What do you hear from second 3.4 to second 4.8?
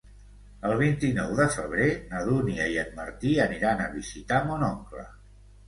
aniran a visitar mon